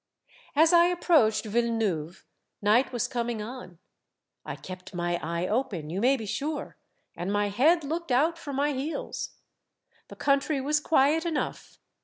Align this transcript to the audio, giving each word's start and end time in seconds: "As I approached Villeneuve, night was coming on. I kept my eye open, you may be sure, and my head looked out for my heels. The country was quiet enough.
"As 0.55 0.73
I 0.73 0.87
approached 0.87 1.45
Villeneuve, 1.45 2.25
night 2.59 2.91
was 2.91 3.07
coming 3.07 3.39
on. 3.39 3.77
I 4.43 4.55
kept 4.55 4.95
my 4.95 5.19
eye 5.21 5.45
open, 5.47 5.91
you 5.91 6.01
may 6.01 6.17
be 6.17 6.25
sure, 6.25 6.75
and 7.15 7.31
my 7.31 7.49
head 7.49 7.83
looked 7.83 8.11
out 8.11 8.39
for 8.39 8.51
my 8.51 8.73
heels. 8.73 9.35
The 10.07 10.15
country 10.15 10.59
was 10.59 10.79
quiet 10.79 11.23
enough. 11.23 11.77